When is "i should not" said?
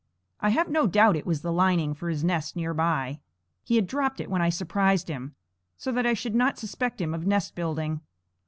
6.07-6.57